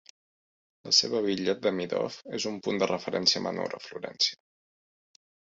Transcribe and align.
La 0.87 0.93
seva 0.99 1.19
Villa 1.25 1.55
Demidoff 1.67 2.17
és 2.39 2.49
un 2.53 2.57
punt 2.69 2.83
de 2.85 2.87
referència 2.93 3.45
menor 3.51 3.79
a 3.81 3.85
Florència. 3.89 5.25